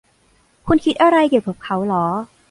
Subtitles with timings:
[0.67, 2.05] คุณคิดอะไรเกี่ยวกับเขาหรอ